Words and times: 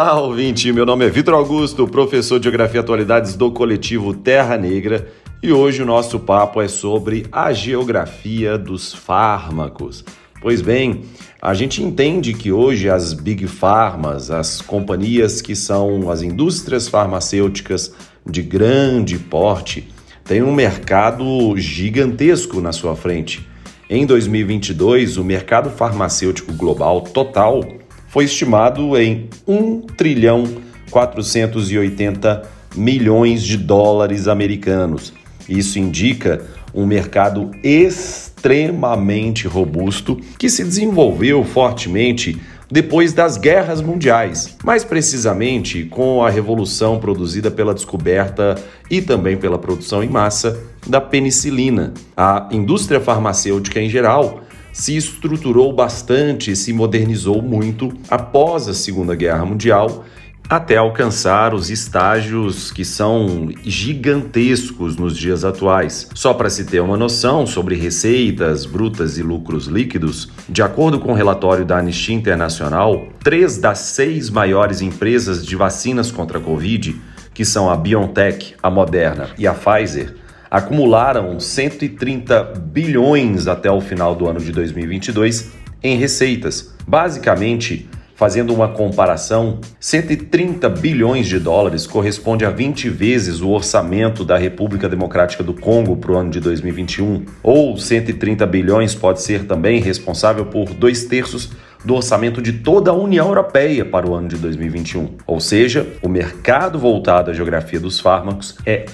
Olá, 0.00 0.20
ouvinte. 0.20 0.72
Meu 0.72 0.86
nome 0.86 1.04
é 1.04 1.10
Vitor 1.10 1.34
Augusto, 1.34 1.84
professor 1.88 2.38
de 2.38 2.44
Geografia 2.44 2.78
e 2.78 2.82
Atualidades 2.82 3.34
do 3.34 3.50
coletivo 3.50 4.14
Terra 4.14 4.56
Negra, 4.56 5.08
e 5.42 5.50
hoje 5.50 5.82
o 5.82 5.84
nosso 5.84 6.20
papo 6.20 6.62
é 6.62 6.68
sobre 6.68 7.26
a 7.32 7.52
geografia 7.52 8.56
dos 8.56 8.94
fármacos. 8.94 10.04
Pois 10.40 10.62
bem, 10.62 11.00
a 11.42 11.52
gente 11.52 11.82
entende 11.82 12.32
que 12.32 12.52
hoje 12.52 12.88
as 12.88 13.12
big 13.12 13.48
pharmas, 13.48 14.30
as 14.30 14.62
companhias 14.62 15.42
que 15.42 15.56
são 15.56 16.08
as 16.12 16.22
indústrias 16.22 16.86
farmacêuticas 16.86 17.92
de 18.24 18.40
grande 18.40 19.18
porte, 19.18 19.88
têm 20.24 20.44
um 20.44 20.54
mercado 20.54 21.56
gigantesco 21.56 22.60
na 22.60 22.70
sua 22.70 22.94
frente. 22.94 23.44
Em 23.90 24.06
2022, 24.06 25.16
o 25.16 25.24
mercado 25.24 25.70
farmacêutico 25.70 26.52
global 26.52 27.00
total 27.00 27.64
foi 28.08 28.24
estimado 28.24 28.98
em 28.98 29.28
1 29.46 29.82
trilhão 29.96 30.44
480 30.90 32.42
milhões 32.76 33.42
de 33.42 33.56
dólares 33.56 34.28
americanos. 34.28 35.12
Isso 35.48 35.78
indica 35.78 36.42
um 36.74 36.86
mercado 36.86 37.50
extremamente 37.62 39.46
robusto 39.46 40.18
que 40.38 40.48
se 40.48 40.62
desenvolveu 40.62 41.44
fortemente 41.44 42.38
depois 42.70 43.14
das 43.14 43.38
guerras 43.38 43.80
mundiais, 43.80 44.56
mais 44.62 44.84
precisamente 44.84 45.84
com 45.84 46.22
a 46.22 46.28
revolução 46.28 46.98
produzida 46.98 47.50
pela 47.50 47.72
descoberta 47.72 48.56
e 48.90 49.00
também 49.00 49.38
pela 49.38 49.58
produção 49.58 50.04
em 50.04 50.08
massa 50.08 50.60
da 50.86 51.00
penicilina. 51.00 51.94
A 52.14 52.48
indústria 52.52 53.00
farmacêutica 53.00 53.80
em 53.80 53.88
geral 53.88 54.42
se 54.72 54.96
estruturou 54.96 55.72
bastante 55.72 56.50
e 56.50 56.56
se 56.56 56.72
modernizou 56.72 57.42
muito 57.42 57.92
após 58.08 58.68
a 58.68 58.74
Segunda 58.74 59.14
Guerra 59.14 59.44
Mundial 59.44 60.04
até 60.48 60.78
alcançar 60.78 61.52
os 61.52 61.68
estágios 61.68 62.70
que 62.72 62.84
são 62.84 63.50
gigantescos 63.62 64.96
nos 64.96 65.16
dias 65.16 65.44
atuais. 65.44 66.08
Só 66.14 66.32
para 66.32 66.48
se 66.48 66.64
ter 66.64 66.80
uma 66.80 66.96
noção 66.96 67.46
sobre 67.46 67.74
receitas 67.74 68.64
brutas 68.64 69.18
e 69.18 69.22
lucros 69.22 69.66
líquidos, 69.66 70.30
de 70.48 70.62
acordo 70.62 70.98
com 70.98 71.08
o 71.08 71.12
um 71.12 71.14
relatório 71.14 71.66
da 71.66 71.78
Anistia 71.78 72.14
Internacional, 72.14 73.08
três 73.22 73.58
das 73.58 73.78
seis 73.80 74.30
maiores 74.30 74.80
empresas 74.80 75.44
de 75.44 75.54
vacinas 75.54 76.10
contra 76.10 76.38
a 76.38 76.42
Covid, 76.42 76.96
que 77.34 77.44
são 77.44 77.70
a 77.70 77.76
BioNTech, 77.76 78.54
a 78.62 78.70
Moderna 78.70 79.28
e 79.36 79.46
a 79.46 79.52
Pfizer, 79.52 80.14
acumularam 80.50 81.38
130 81.38 82.42
bilhões 82.72 83.46
até 83.46 83.70
o 83.70 83.80
final 83.80 84.14
do 84.14 84.28
ano 84.28 84.40
de 84.40 84.52
2022 84.52 85.52
em 85.82 85.96
receitas, 85.96 86.74
basicamente 86.86 87.88
Fazendo 88.18 88.52
uma 88.52 88.66
comparação, 88.66 89.60
130 89.78 90.68
bilhões 90.68 91.28
de 91.28 91.38
dólares 91.38 91.86
corresponde 91.86 92.44
a 92.44 92.50
20 92.50 92.88
vezes 92.88 93.40
o 93.40 93.50
orçamento 93.50 94.24
da 94.24 94.36
República 94.36 94.88
Democrática 94.88 95.44
do 95.44 95.54
Congo 95.54 95.96
para 95.96 96.10
o 96.10 96.16
ano 96.16 96.28
de 96.28 96.40
2021. 96.40 97.24
Ou 97.44 97.78
130 97.78 98.44
bilhões 98.44 98.92
pode 98.92 99.22
ser 99.22 99.44
também 99.44 99.80
responsável 99.80 100.46
por 100.46 100.74
dois 100.74 101.04
terços 101.04 101.52
do 101.84 101.94
orçamento 101.94 102.42
de 102.42 102.54
toda 102.54 102.90
a 102.90 102.94
União 102.94 103.28
Europeia 103.28 103.84
para 103.84 104.10
o 104.10 104.12
ano 104.16 104.26
de 104.26 104.36
2021. 104.36 105.10
Ou 105.24 105.38
seja, 105.38 105.86
o 106.02 106.08
mercado 106.08 106.76
voltado 106.76 107.30
à 107.30 107.34
geografia 107.34 107.78
dos 107.78 108.00
fármacos 108.00 108.58
é 108.66 108.84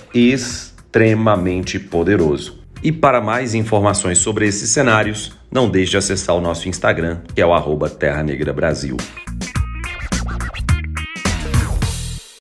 extremamente 0.94 1.77
poderoso. 1.81 2.60
E 2.81 2.93
para 2.93 3.21
mais 3.21 3.53
informações 3.53 4.19
sobre 4.19 4.47
esses 4.47 4.71
cenários, 4.71 5.32
não 5.50 5.69
deixe 5.69 5.91
de 5.91 5.97
acessar 5.97 6.37
o 6.37 6.41
nosso 6.41 6.69
Instagram, 6.69 7.19
que 7.34 7.41
é 7.41 7.47
o 7.47 7.53
Terra 7.91 8.22
Negra 8.22 8.53
Brasil. 8.53 8.97